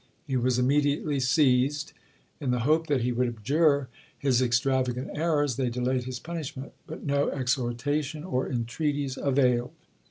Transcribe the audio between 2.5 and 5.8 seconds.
hope that he would abjure his extravagant errors, they